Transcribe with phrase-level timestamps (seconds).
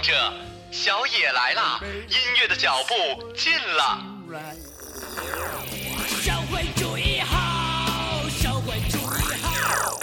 [0.00, 0.32] 着，
[0.70, 1.80] 小野来啦！
[1.82, 3.98] 音乐的脚步近了。
[6.22, 9.98] 社会主义好，社会主义好。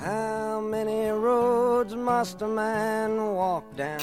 [0.00, 4.00] How many roads must a man walk down?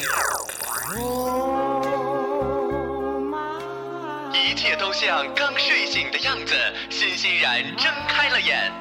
[4.34, 6.54] 一切都像刚睡醒的样子，
[6.90, 8.72] 欣欣然睁开了眼。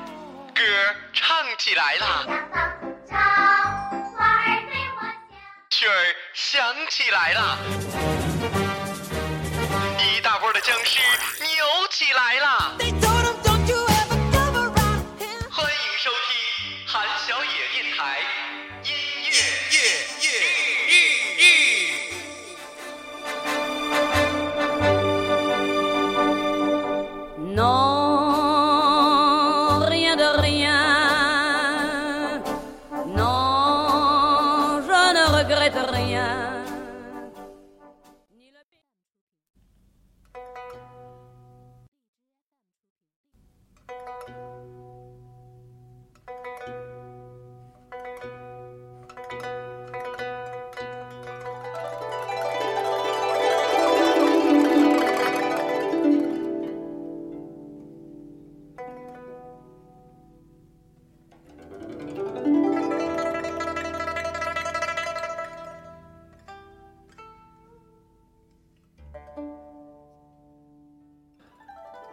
[0.54, 0.62] 歌
[1.12, 2.26] 唱起来了，
[5.70, 7.58] 曲儿响起来了，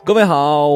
[0.05, 0.67] 各位好，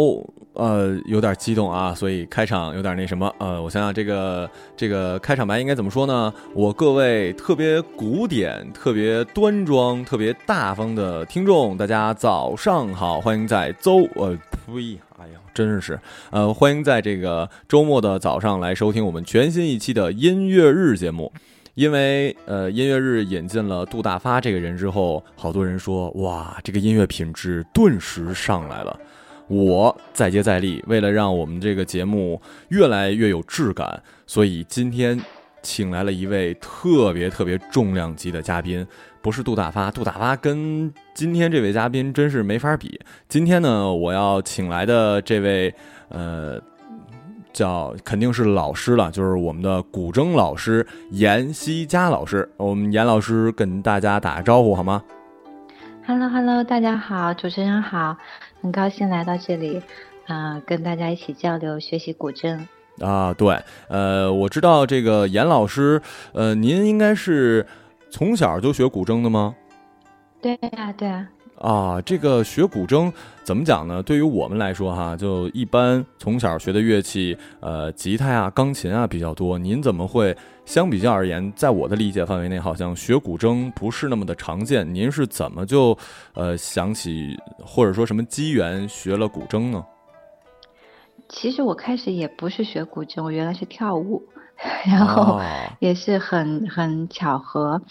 [0.54, 6.34] 呃，有点激动啊，所以开场有点那什么，呃，我想想这个这个开场白应该怎么说呢？
[6.54, 16.00] 我各位特别古典、特别端庄、特别大方的听众，大家早上好，欢迎在周呃呸，哎呀，真是
[16.32, 21.30] 呃，欢迎在这个周末的早上来收听我们全新一期的音乐日节目。
[21.78, 29.00] 因为呃，音乐日引进了杜大发这个人之后，好多人说哇，这个音乐品质顿时上来了。
[29.48, 35.24] 我再接再厉，为了让我们这个节目越来越有质感，所以今天
[35.62, 38.84] 请来了一位特别特别重量级的嘉宾，
[39.22, 43.00] 不是杜大发，杜大发跟今天这位嘉宾真是没法比。
[43.30, 45.72] 今天呢，我要请来的这位，
[46.10, 46.60] 呃，
[47.58, 52.48] 叫肯定是老师了，就是我们的古筝老师严希佳老师。
[52.56, 55.04] 我们严老师跟大家打个招呼好吗
[56.06, 58.16] ？Hello Hello，大家好，主持人好。
[58.62, 59.82] 很高兴来到这里，
[60.28, 62.60] 啊，跟大家一起交流学习古筝
[63.00, 63.34] 啊。
[63.34, 66.00] 对，呃，我知道这个严老师，
[66.34, 67.66] 呃，您应该是
[68.12, 69.56] 从小就学古筝的吗？
[70.40, 71.28] 对呀，对啊。
[71.58, 73.12] 啊，这个学古筝
[73.44, 74.04] 怎么讲呢？
[74.04, 79.58] 对于我们来说，哈，就一般从小学的乐器，呃，吉他呀、钢琴啊比较多。
[79.58, 80.36] 您怎么会
[80.66, 84.94] 相比较而言，在我的理解范围内，好像学古筝不是那么的常见？
[84.94, 85.98] 您是怎么就
[86.34, 87.36] 呃想起
[87.66, 89.84] 或者说什么机缘学了古筝呢？
[91.28, 94.24] 其实我开始也不是学古筝，我原来是跳舞，
[94.86, 95.40] 然后
[95.80, 97.82] 也是很很巧合。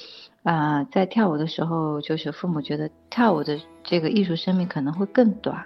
[0.42, 5.64] 啊，在跳舞的时候，就是父母觉得跳舞的这个艺术生命可能会更短，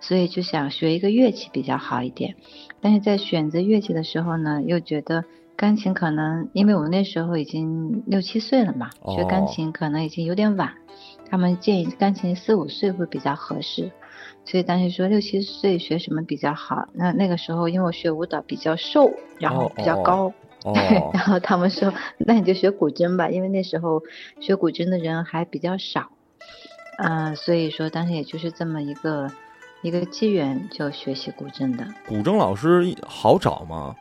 [0.00, 2.36] 所以就想学一个乐器比较好一点。
[2.82, 5.24] 但是在选择乐器的时候呢，又觉得
[5.56, 10.74] 钢琴可能，因为我那时候已经六七岁了嘛，学钢琴可能已经有点晚。
[11.30, 13.90] 他们建议钢琴四五岁会比较合适，
[14.50, 16.88] 所以当时说六七岁学什么比较好？
[16.94, 20.32] 那那个时候因为我学舞蹈比较瘦，然后比较高。
[21.12, 24.02] 然后他们说，那你就学古筝吧，因为那时候
[24.40, 26.10] 学古筝的人还比较少，
[26.98, 29.30] 嗯，所以说当时也就是这么一个
[29.82, 31.86] 一个机缘就学习古筝的。
[32.08, 33.94] 古筝老师好找吗？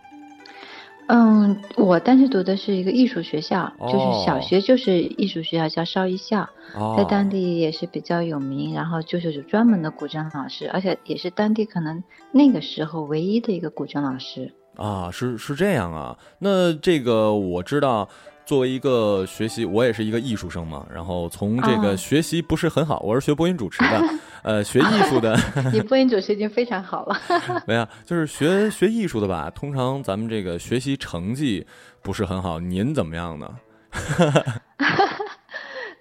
[1.07, 6.49] 嗯，我当时读的是一个艺术学校，就是小学就是艺术学校，叫邵艺校，
[6.97, 14.53] 在当地也是比较有名，然后就是有专门的古筝老师，而且也是当地可能那个时候唯一的一个古筝老师。
[14.75, 16.17] 啊，是是这样啊。
[16.39, 18.09] 那这个我知道，
[18.47, 20.87] 作为一个学习，我也是一个艺术生嘛。
[20.89, 24.01] 然后从这个学习不是很好，我是学播音主持的，
[24.41, 25.37] 呃，学艺术的。
[25.73, 27.17] 你播音主持已经非常好了。
[27.67, 29.51] 没有，就是学学艺术的吧。
[29.53, 31.67] 通常咱们这个学习成绩
[32.01, 32.57] 不是很好。
[32.57, 33.53] 您怎么样呢？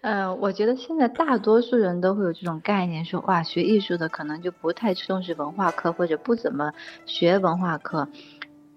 [0.02, 6.72] 嗯，我觉得现在大多数人都会有这种概念，说哇，学艺术的可能就不太重视文化课，或者不怎么
[7.06, 8.06] 学文化课。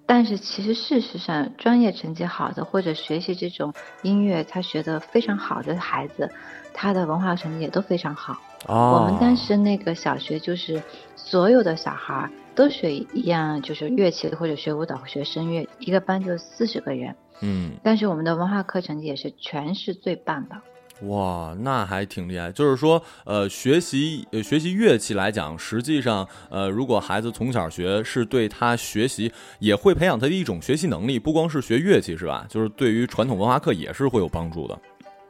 [0.10, 3.72] 但是其实事实上，专业成绩好的或者学习这种
[4.02, 6.28] 音乐他学的非常好的孩子，
[6.74, 8.36] 他的文化成绩也都非常好。
[8.66, 8.96] 哦。
[8.96, 10.82] 我们当时那个小学就是
[11.16, 17.16] 所有的小孩都学一样，就是乐器或者学舞蹈、学声乐，一个班就四十个人。
[17.42, 17.74] 嗯。
[17.84, 20.56] 但是我们的文化课成绩也是全市最棒的。
[21.04, 22.52] 哇，那还挺厉害。
[22.52, 32.46] 就是说，呃，学习呃学习乐器来讲，实际上，呃，如果孩子从小学，是对他学习也会培养他的一种学习能力，不光是学乐器，是吧？
[32.50, 34.78] 就是对于传统文化课也是会有帮助的。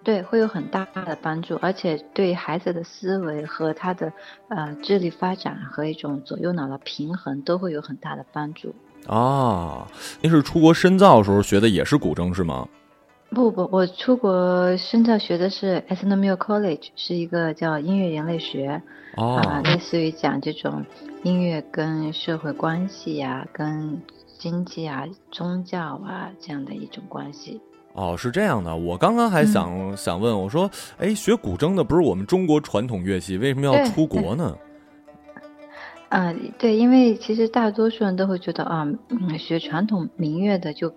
[0.02, 4.12] 对，会有很大的帮助，而且对孩子的思维和他的
[4.48, 8.74] 呃智力发展和一种左右脑的平衡都会有很大的帮助。
[9.06, 9.86] 哦，
[10.22, 12.68] 您是出国深造的时候学的也是古筝是吗？
[13.32, 18.82] 不不，我出国深造学的是 e s n o m i l College，是一个叫音乐人类学，
[19.16, 20.84] 啊，类似于讲这种
[21.22, 24.02] 音乐跟社会关系呀、跟
[24.40, 27.62] 经济啊、宗教啊这样的一种关系。
[27.94, 28.76] 哦，是这样的。
[28.76, 34.58] 我刚刚还想想问，我说，哎，学古筝的不是我们中国传统乐器，为什么要出国呢？
[36.10, 40.92] 啊，对，因为其实大多数人都会觉得啊，嗯，学传统民乐的就。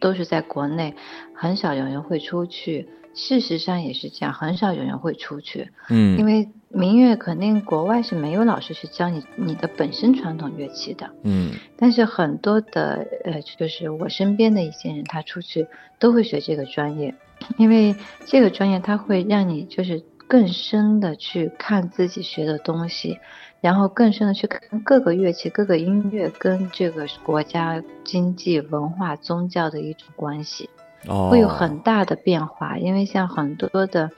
[0.00, 0.94] 都是在国内，
[1.34, 2.88] 很少有人会出去。
[3.14, 5.72] 事实上也是这样，很少有人会出去。
[5.88, 11.10] 嗯，因为民乐肯定国外是没有老师去教你你的本身传统乐器的。
[11.24, 15.66] 嗯，但是很多的呃，就是我身边的一些人，他出去
[15.98, 17.12] 都会学这个专业，
[17.56, 17.96] 因为
[18.26, 23.18] 这个专业它会让你就是更深的去看自己学的东西。
[23.60, 30.70] 然后更深的去看各个乐器、各个音乐跟这个国家经济、文化、宗教的一种关系，
[31.30, 32.78] 会有很大的变化。
[32.78, 34.10] 因为像很多的，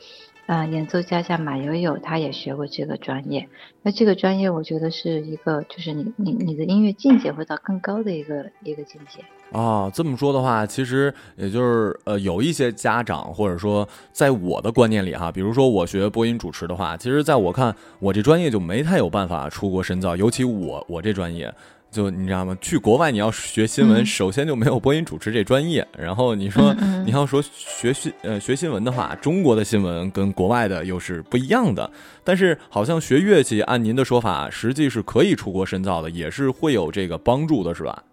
[0.50, 3.49] 啊，演奏家像马友友，他也学过这个专业。
[3.82, 9.20] 那这个专业，我觉得是一个，就是你你你的音乐境界会到更高的一个一个境界。
[9.52, 21.55] 哦，这么说的话，其实也就是呃，有一些家长或者说，在我的观念里哈，比如说我学播音主持的话，其实在我看，我这专业就没太有办法出国深造，尤其我我这专业，
[21.90, 22.56] 就你知道吗？
[22.60, 26.72] 去国外你要学新闻，首先就没有播音主持这专业，然后你说
[27.04, 31.90] 你要说学新呃学新闻的话，中国的新闻跟国外的又是不一样的，
[32.22, 38.04] 但是好像学乐器，按您的说法，实际是可以出国深造的，也是会有这个帮助的，是吧？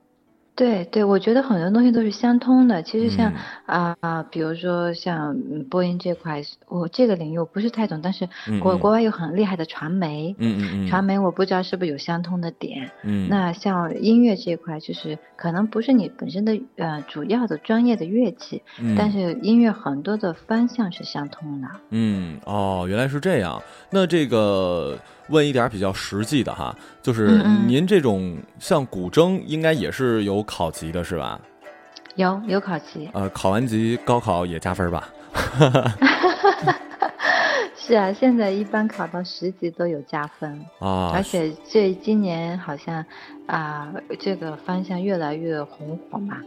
[0.58, 2.82] 对对，我觉得很多东西都是相通的。
[2.82, 3.32] 其实像
[3.68, 5.38] 啊啊，比如说像
[5.70, 8.28] 播音这块，我这个领域我不是太懂，但是
[8.60, 12.90] 国国外有很厉害的传媒，嗯嗯嗯，传媒我不知道是不是有相通的点。
[13.04, 18.64] 嗯，那像音乐这块，就是可能不是你本身的呃主要的专业的乐器，
[18.98, 21.68] 但是音乐很多的方向是相通的。
[21.92, 23.62] 嗯，哦，原来是这样。
[23.92, 24.98] 那这个。
[25.30, 31.40] 问一点比较实际的哈，就是您这种像古筝，应该也是有考级的，是吧？
[32.16, 33.10] 有有考级。
[33.14, 35.10] 呃，考完级高考也加分吧？
[37.76, 43.06] 是啊，现在一般考到十级都有加分啊，而且这今年好像
[43.46, 46.38] 啊，这个方向越来越红火嘛。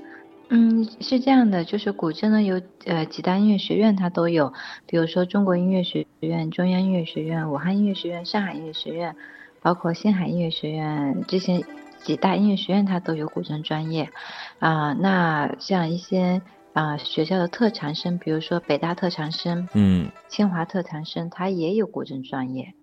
[0.53, 4.53] 嗯，是这样的，就是古筝呢有呃几大音乐学院它都有，
[4.85, 9.15] 比如说中国音乐学院、中央音乐学院、武汉音乐学院、上海音乐学院，
[9.63, 11.65] 包括星海音乐学院这些
[12.03, 14.11] 几大音乐学院它都有古筝专业，
[14.59, 16.43] 啊，那像一些
[16.73, 22.75] 啊学校的特长生，比如说北大特长生，嗯，清华特长生，它也有古筝专业。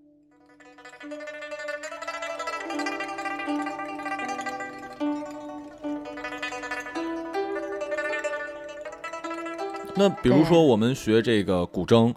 [9.97, 12.13] 那比如说，我们学这个古筝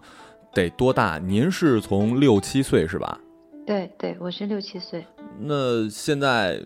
[0.53, 1.17] 得多大？
[1.17, 3.19] 您是从六七岁是吧？
[3.65, 5.03] 对对，我是六七岁。
[5.39, 6.61] 那现在，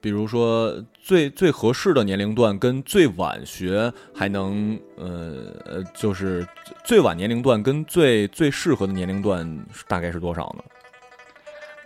[0.00, 6.46] 比如说最最合适的年龄段跟最晚学还能呃呃，就是
[6.84, 10.64] 最晚年龄段跟最最适合的年龄段大概是多少呢？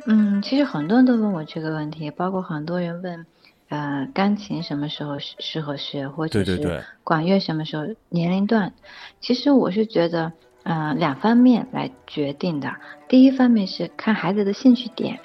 [0.08, 3.24] 嗯，其实很多人都问我这个问题，包括很多人问。
[3.68, 8.72] 呃，钢琴什么时候适适合学，或者是管乐什么时候年龄段？
[9.20, 10.32] 其实我是觉得，
[10.62, 12.74] 呃，两方面来决定的。
[13.08, 15.18] 第一方面是看孩子的兴趣点，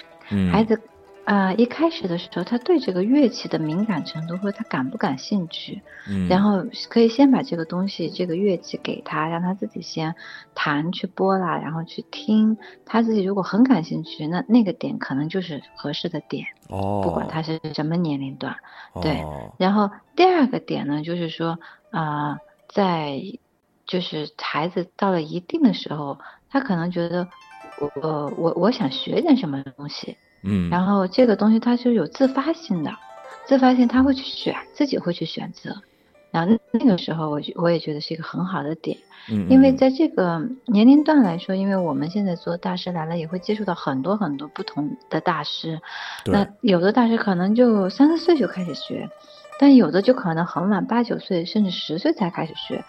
[0.50, 0.80] 孩子。
[1.24, 10.16] 啊，一开始的时候，他对这个乐器的敏感程度，或者他感不感兴趣，嗯，然后可以先把这个东西，这个乐器给他，让他自己先
[10.52, 18.56] 弹去拨啦，然后去听，他自己如果很感兴趣，那那个点可能就是合适的点，哦，不管他是什么年龄段，
[19.00, 19.22] 对。
[19.58, 21.60] 然后第二个点呢，就是说
[21.90, 22.38] 啊，
[22.68, 23.20] 在
[23.86, 26.18] 就是孩子到了一定的时候，
[26.50, 27.28] 他可能觉得，
[28.02, 30.16] 我我我想学点什么东西。
[30.42, 32.90] 嗯，然后这个东西它是有自发性的，
[33.46, 35.74] 自发性他会去选，自己会去选择。
[36.30, 38.96] 然后那个时候，我我也觉得是一个很好的点，
[39.30, 45.78] 嗯，因为在这个年龄段来说，因为我们现在做大师来了，也会接触到很多很多不同的大师。
[46.24, 49.10] 那有的大师可能就三四岁就开始学，
[49.58, 52.82] 但有的就可能很晚，八九岁甚至十岁才开始学。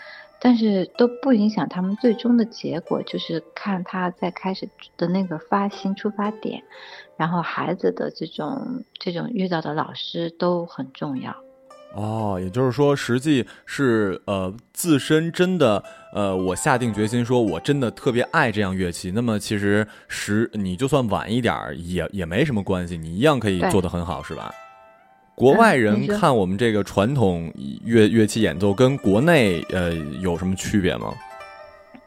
[0.43, 6.61] 但是都不影响他们最终的结果，就是看他在开始的那个发心出发点，
[7.15, 11.33] 然后孩子的这种这种遇到的老师都很重要。
[11.95, 15.81] 哦，也就是说，实际是呃自身真的
[16.13, 24.51] 呃，我下定决心说我真的特别爱这样乐器，那么其实时你就算晚一点儿也也没什么关系，你一样可以做得很好，是吧？
[25.35, 27.51] 国外人看我们这个传统
[27.83, 31.13] 乐乐器演奏，跟国内呃有什么区别吗？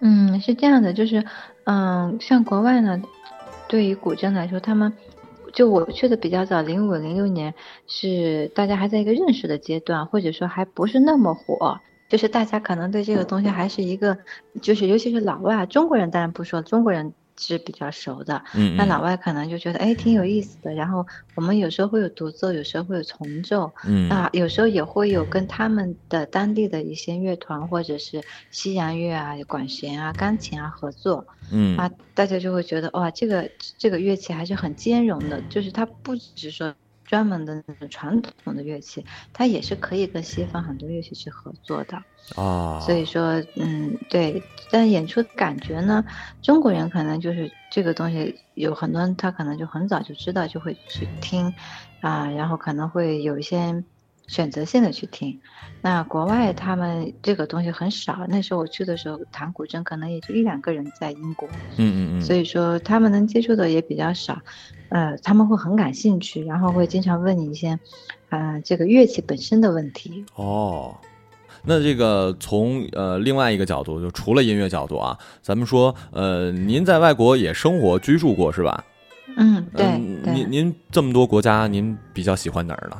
[0.00, 1.24] 嗯，是这样的，就是
[1.64, 3.02] 嗯，像国外呢，
[3.66, 4.92] 对于古筝来说，他们
[5.52, 7.52] 就我去的比较早，零五零六年
[7.86, 14.16] 是大家还在一个认识的阶段，或者说还不是那么火，就是大家可能对这个东西还是一个，
[14.62, 17.12] 就是尤其是老外，中国人当然不说，中国人。
[17.38, 20.72] 是比较熟的，嗯，那老外可能就觉得哎挺有意思的。
[20.74, 36.74] 然后我们有时候会有独奏，有时候会有重奏，嗯，那有时候也会有跟他们的当地的一些乐团或者是西洋乐啊、管弦啊、钢琴啊合作，嗯，啊，大家就会觉得哇，这个这个乐器还是很兼容的，就是它不只是说。
[37.06, 41.96] 专门的那种传统的乐器，它也是可以跟西方很多乐器去合作的
[42.36, 42.80] 啊。
[42.80, 44.42] 所以说，嗯，对。
[44.70, 46.04] 但演出感觉呢，
[46.42, 51.54] 中国人可能就是这个东西，有很多人他可能就很早就知道，就会去听
[52.00, 53.84] 啊，然后可能会有一些
[54.26, 55.40] 选择性的去听。
[55.82, 61.48] 那国外他们这个东西很少，那时候我去的时候，弹古筝可能也就一两个人在英国。
[61.76, 62.22] 嗯嗯嗯。
[62.22, 64.38] 所以说他们能接触的也比较少。
[64.88, 67.78] 呃，他们会很感兴趣，然后会经常问你一些，
[68.30, 70.24] 呃，这个乐器本身的问题。
[70.36, 70.96] 哦，
[71.64, 78.84] 那这个从呃另外一个角度，就除了音乐角度啊，咱们说，呃，您在外国也生活居住过是吧？
[79.36, 79.98] 嗯，对。
[80.32, 82.96] 您您这么多国家，您比较喜欢哪儿呢？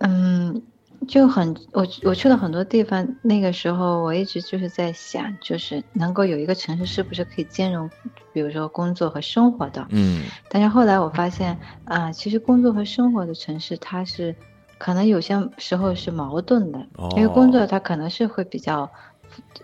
[0.00, 0.62] 嗯。
[1.08, 7.90] 就很我我去了很多地方，那个时候我一直就是在想，就是能够有一个城市是不是可以兼容，
[8.34, 9.84] 比如说工作和生活的。
[9.88, 10.24] 嗯。
[10.50, 14.36] 但是后来我发现，啊，其实工作和生活的城市，它是
[14.78, 16.78] 可能有些时候是矛盾的，
[17.16, 18.88] 因为工作它可能是会比较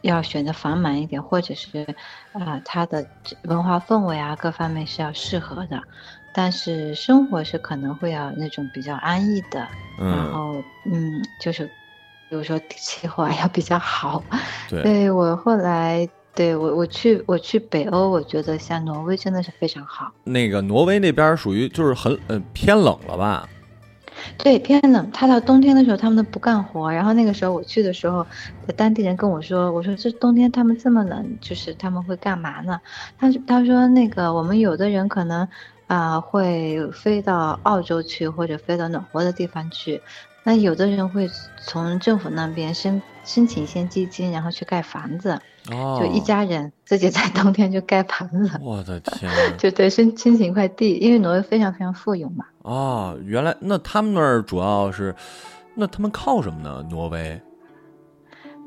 [0.00, 1.86] 要选择繁忙一点，或者是
[2.32, 3.06] 啊，它的
[3.44, 5.82] 文化氛围啊各方面是要适合的。
[6.38, 9.66] 但是生活是可能会要那种比较安逸的，
[9.98, 11.64] 然后嗯，就是
[12.28, 14.22] 比如说气候还要比较好。
[14.68, 20.12] 对，我后来对我我去我去北欧，我觉得像挪威真的是非常好。
[20.24, 23.48] 那个挪威那边属于就是很呃偏冷了吧？
[24.36, 25.10] 对，偏冷。
[25.12, 28.26] 他到冬天的时候他们都不干活，然后那个时候我去的时候，
[28.76, 32.78] 当地人跟我说，我说这冬天他们这么冷，就是他们会干嘛呢？
[33.16, 35.48] 他他说那个我们有的人可能。
[35.86, 40.02] 啊，会飞到澳洲去，或者飞到暖和的地方去。
[40.42, 41.28] 那有的人会
[41.60, 45.38] 从政府那边申申请一些基金，然后去盖房子。
[45.70, 48.58] 哦，就一家人自己在冬天就盖房子。
[48.62, 49.30] 我的天！
[49.58, 52.44] 就对，申申请一块地，因为挪威非常非常富有嘛。
[52.62, 55.14] 哦，原来那他们那儿主要是，
[55.74, 56.86] 那他们靠什么呢？
[56.90, 57.40] 挪威？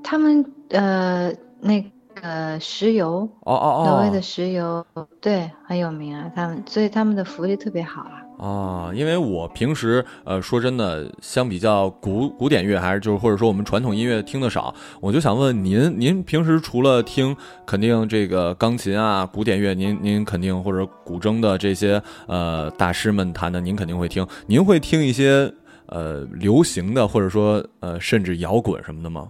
[0.03, 1.91] 他们呃那。
[2.21, 4.85] 呃，石油哦哦哦，挪威的石油
[5.21, 8.23] 对很有名啊，他们所以他们的福利特别好啊。
[8.39, 17.35] 啊，因为我平时呃说真的，相比较古古典乐还是就是或者说我们传统音乐听的少，我就想问您，您平时除了听
[17.65, 25.53] 肯定这个钢琴啊古典乐，您您肯定或者古筝的这些呃大师们弹的，您肯定会听，您会听一些
[25.87, 29.29] 呃流行的或者说呃甚至摇滚什么的吗？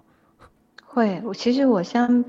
[0.85, 2.23] 会，我其实我相。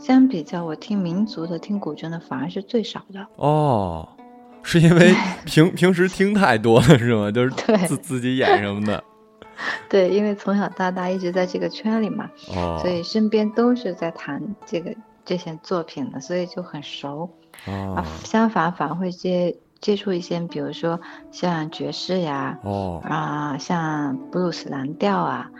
[0.00, 4.08] 相比较，我听民族的、听古筝的反而是最少的哦，
[4.62, 5.14] 是因为
[5.44, 7.30] 平平时听太多了是吗？
[7.30, 7.50] 就是
[7.86, 9.04] 自自己演什么的。
[9.90, 14.90] 对，因为从小到大一直在这个圈里嘛，哦，所以身边都是在弹这个
[15.22, 17.28] 这些作品的，所以就很熟。
[17.66, 20.98] 哦，相反反而会接接触一些，比如说
[21.30, 25.50] 像爵士呀，哦，啊，像布鲁斯蓝调啊。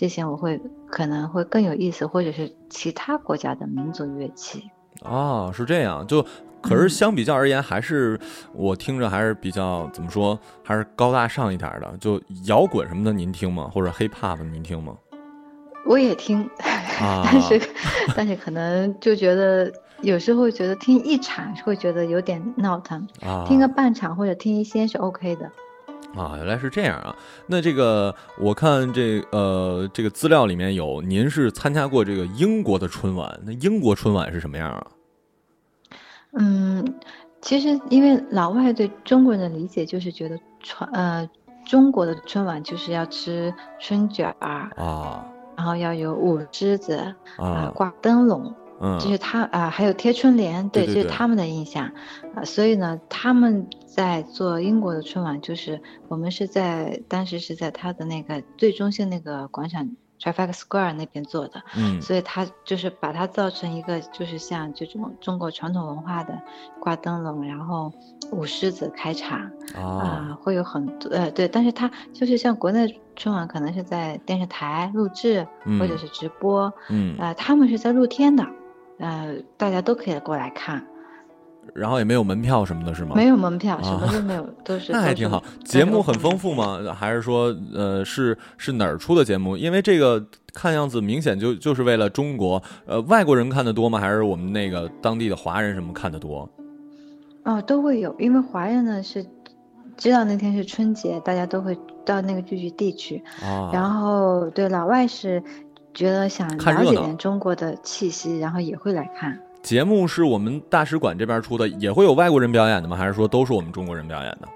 [0.00, 4.64] 这些我会可能会更有意思，或者是其他国家的民族乐器。
[5.02, 6.06] 哦，是这样。
[6.06, 6.24] 就
[6.62, 8.18] 可是相比较而言，还是
[8.54, 11.94] 我听着还是比较怎么说，还是高大上一点的。
[12.00, 13.70] 就摇滚什么的，您听吗？
[13.70, 14.96] 或者 hip hop 您听吗？
[15.84, 16.48] 我也听，
[16.98, 17.60] 但是
[18.16, 23.06] 但是可能就觉得有时候觉得听一场会觉得有点闹腾，
[23.46, 25.52] 听个半场或者听一些是 OK 的。
[26.14, 27.14] 啊，原来是这样啊。
[27.46, 34.86] 那这个我看这呃这个资料里面有您是参加过这个英国的春晚，那英国春晚是什么样啊？
[36.32, 36.94] 嗯，
[37.40, 41.28] 其实因为老外对中国人的理解就是觉得春呃
[41.64, 45.26] 中国的春晚就是要吃春卷儿啊，
[45.56, 48.54] 然后要有舞狮子啊，挂灯笼。
[48.80, 51.92] 嗯，就是他啊，还有贴春联，对，这是他们的印象，
[52.34, 66.40] 啊，所以呢，他们在做英国的春晚，就是我们是在当时是在他的那个最中心那个广场 Trafalgar Square 那边做的，嗯，所以他就是把它造成一个就是像这种中国传统文化的
[66.80, 67.92] 挂灯笼，然后
[68.32, 75.46] 舞狮子开场啊，会有很多呃对，但是他就是像国内春晚可能是在电视台录制
[75.78, 78.46] 或者是直播，嗯，呃，他们是在露天的。
[79.00, 80.84] 呃，大家都可以过来看，
[81.74, 83.14] 然后也没有门票什么的，是吗？
[83.16, 85.42] 没有门票，什么都没有，都是 那还挺好。
[85.64, 86.78] 节目很丰富吗？
[86.94, 89.56] 还是说，呃，是是哪儿出的节目？
[89.56, 93.98] 因为这个看样子明显就就是为了中国，呃，外国人看的多吗？
[93.98, 96.48] 还是我们那个当地的华人什么看的多？
[97.44, 99.24] 哦，都会有，因为华人呢是
[99.96, 103.22] 知道那天是春节，大家都会到那个聚集地去。
[103.42, 105.42] 啊，然后对老外是。
[105.92, 109.38] 觉得想了解点中国的气息，然后也会来看。
[109.62, 112.96] 节目是我们大使馆这边出的，也会有外国人表演的吗？
[112.96, 114.48] 还是说都是我们中国人表演的？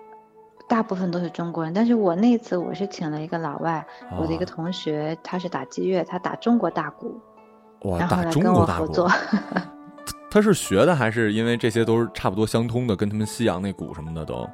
[0.67, 3.87] 大部分都是中国人，但是我那次我是请了一个老外，
[4.19, 7.21] 我的一个同学，他是打击乐，他打中国大鼓，
[7.83, 9.11] 哇，然后来跟我合作。
[10.31, 14.49] 他是学的，还是因为这些都是差不多相通的，跟他们西洋那鼓什么的都？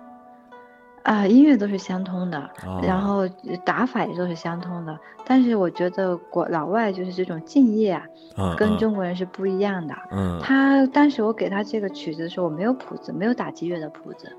[1.03, 2.51] 啊，音乐都是相通的，
[2.83, 3.27] 然后
[3.65, 9.95] 打法也都是相通的，但是我觉得国老外就是这种敬业啊，跟中国人是不一样的。
[10.11, 14.31] 嗯，他当时我给他这个曲子的时候，我没有谱子，没有打击乐的谱子，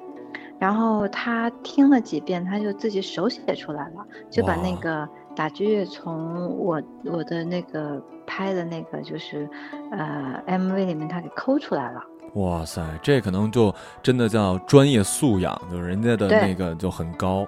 [0.60, 9.50] 然后他听了几遍，他就自己手写出来了，就把那个打击乐从我我的那个拍的那个就是
[9.91, 12.01] 呃 MV 里面他给抠出来了。
[12.35, 17.45] 哇塞，这可能就真的叫专业素养，就是人家的那个就很高。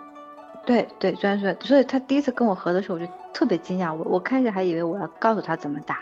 [0.65, 1.55] 对对，专业素养。
[1.61, 3.93] 所以他第一次跟我合的时候，我就特别惊讶。
[3.93, 5.99] 我我开始还以为我要告诉他怎么打，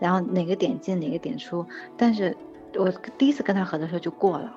[0.00, 1.64] 然后哪个点进哪个点出。
[1.96, 2.36] 但是
[2.74, 4.52] 我第一次跟他合的时候就过了。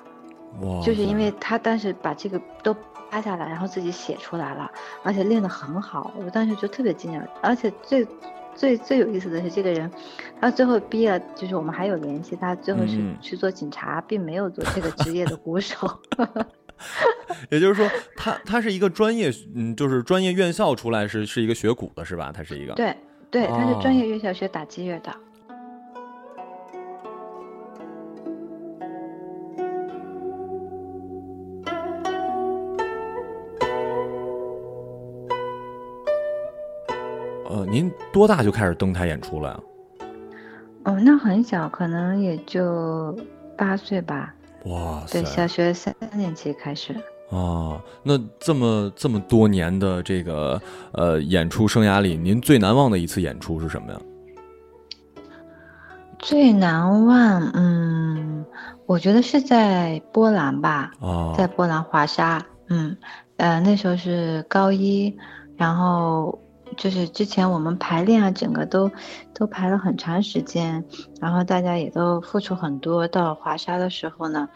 [0.62, 0.80] 哇！
[0.82, 2.74] 就是因为他当时把这个都
[3.10, 4.68] 拍下来，然后自己写出来了，
[5.04, 6.10] 而且练得很好。
[6.24, 8.04] 我当时就特别惊讶，而且最。
[8.58, 9.88] 最最有意思的是，这个人，
[10.40, 12.34] 他最后毕业，就是我们还有联系。
[12.34, 15.76] 他最后是去做警察，并没有做这个职业的鼓手。
[17.50, 22.32] 也就是说，他他是一个专业，嗯，就是专业院校出来，是是一个学鼓的，是吧？
[22.34, 22.74] 他是一个。
[22.74, 22.94] 对
[23.30, 25.14] 对，他是专业院校学打击乐的。
[37.70, 39.60] 您多大就开始登台演出了呀？
[40.84, 43.14] 哦，那很小，可能也就
[43.58, 44.34] 八岁吧。
[44.64, 45.20] 哇塞！
[45.20, 46.94] 对，小学三年级开始。
[47.30, 50.58] 啊，那这么这么多年的这个
[50.92, 54.00] 呃演出生涯里，您最难忘的一次演出是什么呀？
[56.18, 58.46] 最难忘，嗯，
[58.86, 60.90] 我觉得是在波兰吧。
[61.00, 62.96] 哦，在波兰华沙，嗯，
[63.36, 65.14] 呃，那时候是高一，
[65.58, 66.38] 然后。
[66.78, 68.90] 就是之前我们排练啊，整个都
[69.34, 70.82] 都排了很长时间，
[71.20, 73.06] 然后大家也都付出很多。
[73.08, 74.48] 到华沙的时候呢，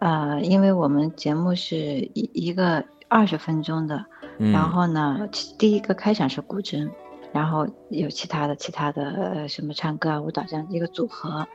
[0.00, 4.04] 呃，因为我们节目是一一个二十分钟的，
[4.38, 6.90] 然后呢，第一个开场是古筝，
[7.32, 11.46] 然后有其他的其他的呃什么唱歌啊、舞蹈这样一个组合。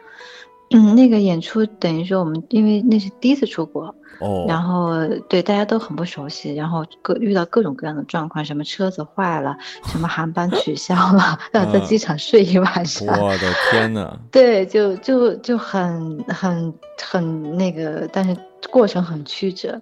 [0.73, 3.95] 嗯，那个演出等于说我们因为那是第一次出国。
[4.19, 9.57] 哦，然后对大家都很不熟悉，然后各遇到各种各样的状况，什么车子坏了，
[9.87, 13.07] 什么航班取消了， 要在机场睡一晚上。
[13.19, 14.15] 我的天呐！
[14.31, 18.37] 对，就就就很很很那个，但是
[18.69, 19.81] 过程很曲折，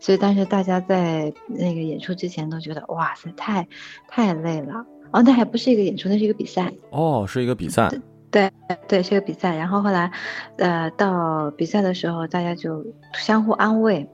[0.00, 3.68] 所以但是大家在那个演出之前都觉得哇塞，太
[4.08, 4.84] 太累了。
[5.12, 6.72] 哦，那还不是一个演出，那是一个比赛。
[6.90, 7.90] 哦，是一个比赛。
[8.36, 8.52] 对
[8.86, 9.56] 对，是个比赛。
[9.56, 10.10] 然后后来，
[10.58, 14.06] 呃，到比赛的时候，大家就相互安慰，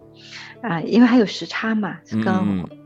[0.61, 2.33] 啊，因为还有时差嘛，跟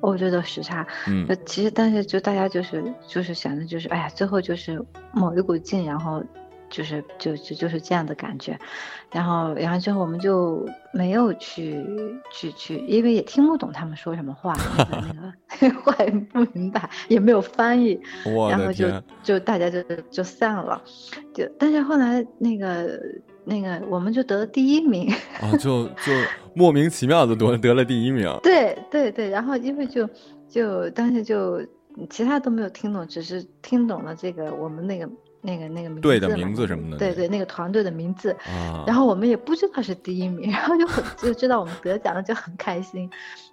[0.00, 0.86] 欧洲的时差。
[1.06, 1.26] 嗯。
[1.44, 6.24] 其实，但是就大家就是就是想着就是，哎呀，最后就是某一股劲，然后。
[6.68, 8.58] 就是就就就是这样的感觉，
[9.12, 11.80] 然后然后之后我们就没有去
[12.32, 15.32] 去去，因为也听不懂他们说什么话，那个
[15.82, 17.98] 话也不明白，也没有翻译，
[18.50, 18.86] 然后就
[19.22, 20.82] 就大家就就散了，
[21.34, 23.00] 就但是后来那个
[23.44, 26.12] 那个我们就得了第一名啊，就就
[26.54, 28.28] 莫名其妙的得得了第一名。
[28.42, 30.08] 对对对，然后因为就
[30.48, 31.60] 就当时就
[32.10, 35.08] 其他都没有听懂，只是听懂了这个我们那个。
[35.46, 38.36] 那个那个名字，对的名字什么的，对对，那个团队的名字，
[38.84, 43.08] 然后我们也不知道是第一名，然后就很就知道我们得奖了，就很开心。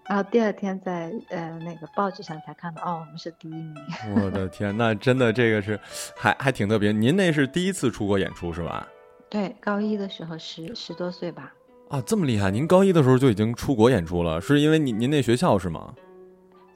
[0.09, 3.75] 然后第二天在呃那个报纸上才看到，哦，我们是第一名。
[4.15, 5.79] 我的天，那真的这个是
[6.17, 6.91] 还还挺特别。
[6.91, 8.87] 您那是第一次出国演出是吧？
[9.29, 11.53] 对，高一的时候十十多岁吧。
[11.89, 12.49] 啊，这么厉害！
[12.49, 15.93] 您高一的时候就已经出国演出了，是因为您您那学校是吗？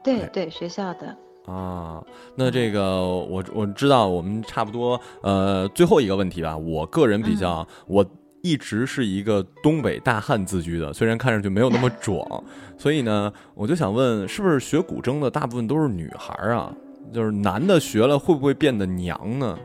[0.04, 1.18] 对对，学校的。
[1.48, 2.04] 啊，
[2.36, 6.58] 那这个我我知道，我们差不多呃最后一个问题吧。
[6.58, 8.06] 我个人比较，我
[8.42, 12.44] 一直是一个东北大汉自居的，虽然看上去没有那么壮，
[12.78, 16.70] 所以呢，我就想问，是不是学古筝的大部分都是女孩啊？
[17.14, 19.58] 就是男的学了会不会变得娘呢？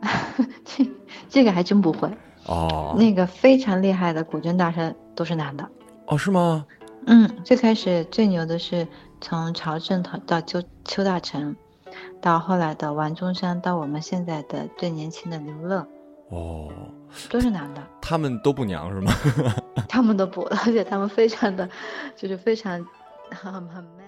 [0.64, 0.90] 这
[1.28, 2.08] 这个还真不会
[2.46, 2.96] 哦。
[2.98, 5.68] 那个非常厉害的古筝大师都是男的
[6.06, 6.16] 哦？
[6.16, 6.64] 是吗？
[7.06, 8.88] 嗯，最开始最牛的是。
[9.24, 11.56] 从朝政到邱邱大成，
[12.20, 15.78] 到后来的王中山，到我们现在的最年轻的刘乐，
[16.28, 16.70] 哦，
[17.30, 17.82] 都是男的。
[18.02, 19.10] 他们都不娘是吗？
[19.88, 21.66] 他们都不，而且他们非常的，
[22.14, 22.86] 就是非常
[23.30, 24.04] 很很 man。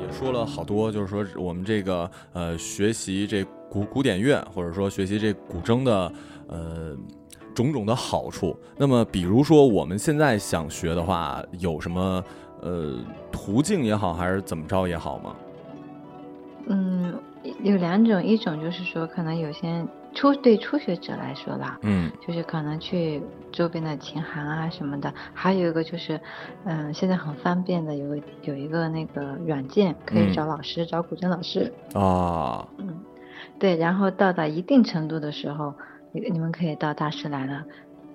[0.00, 6.10] 也也说了好多，就是说我们这个呃学习这古古典乐，或者说学习这古筝的。
[6.48, 6.96] 呃，
[7.52, 8.56] 种种的好处。
[8.76, 12.22] 那么，比如说我们现在想学的话，有什么
[12.62, 12.94] 呃
[13.32, 15.34] 途径也好，还是怎么着也好吗？
[16.68, 17.12] 嗯，
[17.64, 19.84] 有两种，一种就是说，可能有些
[20.14, 25.12] 初对初学者来说啦，嗯，就是可能去周边的琴行啊什么的。
[25.34, 26.20] 还有一个就是，
[26.64, 32.66] 嗯，现在很方便的，有有一个那个软件，可以找老师，找古筝老师啊。
[32.78, 32.95] 嗯，
[33.58, 35.74] 对，然后到达一定程度的时候。
[36.12, 37.62] 你你们可以到大师来了，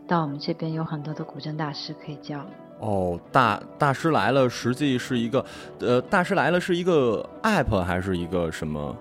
[0.08, 2.44] 到我们这边有很多的古筝大师可以教。
[2.80, 5.46] 哦，大大师来了，实际是一个，
[5.80, 8.98] 呃，大师来了是一个 app 还是一个什么？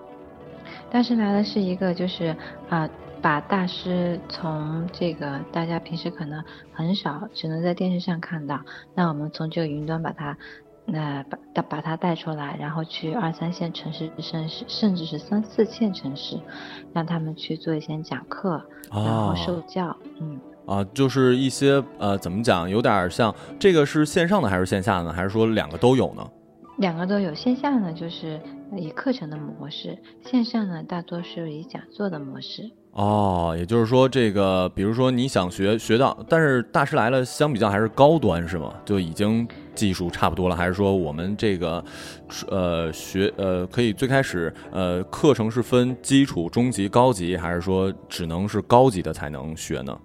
[0.91, 2.35] 大师来了是一个，就是
[2.69, 2.87] 啊，
[3.23, 8.61] 把大师从这个大家平时可能很少，只能在电视上看到，
[8.93, 10.37] 那我们从这个云端把它。
[10.93, 16.37] 那把把把他带出来，然后去二三线城市，甚至甚至是三四线城市，
[16.93, 19.95] 让他们去做一些讲课，然后受教。
[20.19, 25.13] 嗯啊，就是一些呃，怎么讲，有点像这个是线上的还是线下的呢？
[25.13, 26.29] 还是说两个都有呢？
[26.77, 28.39] 两个都有，线下呢就是
[28.75, 32.69] 以课程的模式，线上呢大多是以讲座的模式。
[32.93, 38.73] 哦，也就是说，这个比如说你想学学到，但是大师来了，相比较还是高端是吗？
[38.83, 41.81] 就已经技术差不多了，还是说我们这个，
[42.49, 49.97] 呃，学呃可以最开始呃课程是分基础、中级、高级，还是说只能是高级的才能学呢？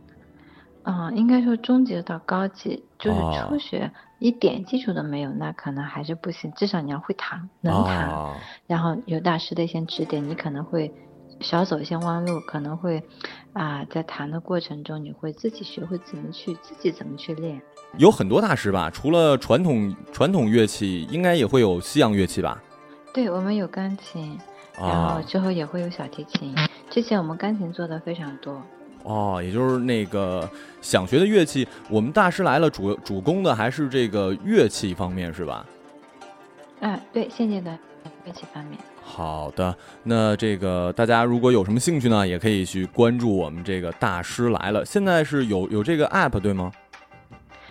[0.85, 8.09] 啊，应该说中级到高级，就是初学一点基础都没有，那可能还是不行，至少你要会弹，能弹，
[8.69, 10.95] 然后有大师的一些指点，你可能会。
[11.41, 13.03] 少走一些弯路，可能会
[13.53, 17.61] 啊，在弹的过程中，你会自己学会怎么去自己怎么去练。
[17.99, 22.63] 有很多大师吧，除了传统传统乐器，应该也会有西洋乐器吧？
[23.13, 24.39] 对，我们有钢琴，
[24.79, 26.55] 然后之后也会有小提琴。
[26.91, 28.63] 之前我们钢琴做的非常多。
[29.05, 30.49] 哦，也就是那个
[30.81, 35.65] 想学的乐器，我们大师来了，主主攻的还是这个乐器方面，是吧？
[36.81, 37.79] 嗯，对，现阶段
[38.25, 38.79] 乐器方面。
[39.09, 44.85] 好的，那这个大家如果有什么兴趣呢，也可以去关注我们这个大师来了。
[44.85, 46.73] 现在是有有这个 app 对吗？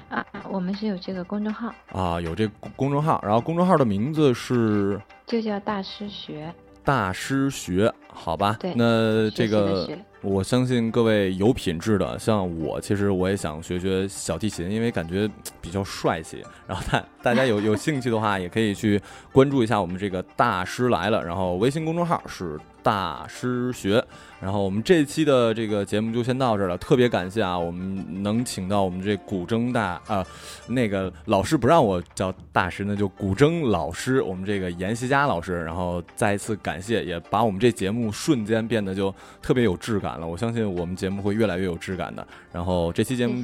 [0.09, 6.51] 啊，我们是有这个公众号啊，有这公众号，然后公众号的名字是就叫大师学。
[6.83, 9.87] 大师学，好吧，那这个。
[10.21, 15.29] 我相信各位有品质的，像我，其实我也想学学小提琴，因为感觉
[15.61, 16.43] 比较帅气。
[16.65, 18.99] 然后大大家有有兴趣的话，也可以去
[19.31, 24.03] 关注一下我们这个大师来了，然后微信公众号是大师学。
[24.41, 30.25] 然后我们这期的这个节目就先到这儿了，特别感谢啊，我们能请到我们这古筝大啊，
[30.67, 35.63] 那个老师不让我叫大师，那就古筝老师，我们这个阎锡佳老师。
[35.63, 40.27] 然后再一次感谢，也把我们这节目瞬间变得就特别有质感了。
[40.27, 42.25] 我相信我们节目会越来越有质感的。
[42.51, 43.43] 然后这期节目，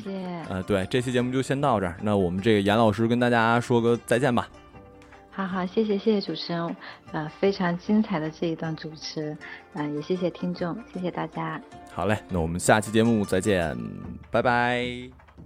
[0.50, 1.96] 呃，对，这期节目就先到这儿。
[2.02, 4.48] 那我们这个严老师跟大家说个再见吧。
[5.34, 6.76] 好好，谢谢谢谢主持人，
[7.14, 9.36] 呃，非常精彩的这一段主持，
[9.74, 11.60] 嗯，也谢谢听众，谢谢大家。
[11.94, 13.78] 好嘞，那我们下期节目再见，
[14.30, 14.86] 拜拜，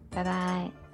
[0.10, 0.85] 拜拜。